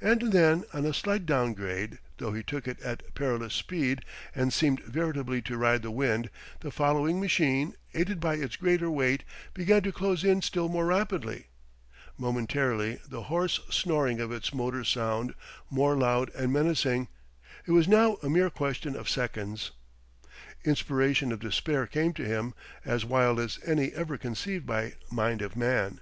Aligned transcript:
And 0.00 0.32
then, 0.32 0.64
on 0.72 0.84
a 0.84 0.92
slight 0.92 1.24
down 1.24 1.54
grade, 1.54 1.98
though 2.18 2.32
he 2.32 2.42
took 2.42 2.66
it 2.66 2.80
at 2.82 3.14
perilous 3.14 3.54
speed 3.54 4.04
and 4.34 4.52
seemed 4.52 4.80
veritably 4.80 5.40
to 5.42 5.56
ride 5.56 5.82
the 5.82 5.90
wind, 5.92 6.30
the 6.62 6.72
following 6.72 7.20
machine, 7.20 7.76
aided 7.94 8.18
by 8.18 8.34
its 8.34 8.56
greater 8.56 8.90
weight, 8.90 9.22
began 9.54 9.80
to 9.82 9.92
close 9.92 10.24
in 10.24 10.42
still 10.42 10.68
more 10.68 10.86
rapidly. 10.86 11.46
Momentarily 12.18 12.98
the 13.08 13.22
hoarse 13.30 13.60
snoring 13.70 14.20
of 14.20 14.32
its 14.32 14.52
motor 14.52 14.82
sounded 14.82 15.36
more 15.70 15.96
loud 15.96 16.30
and 16.34 16.52
menacing. 16.52 17.06
It 17.64 17.70
was 17.70 17.86
now 17.86 18.16
a 18.20 18.28
mere 18.28 18.50
question 18.50 18.96
of 18.96 19.08
seconds.... 19.08 19.70
Inspiration 20.64 21.30
of 21.30 21.38
despair 21.38 21.86
came 21.86 22.12
to 22.14 22.24
him, 22.24 22.52
as 22.84 23.04
wild 23.04 23.38
as 23.38 23.60
any 23.64 23.92
ever 23.92 24.18
conceived 24.18 24.66
by 24.66 24.94
mind 25.12 25.40
of 25.40 25.54
man. 25.54 26.00